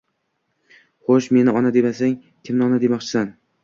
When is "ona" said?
1.63-1.75, 2.71-2.85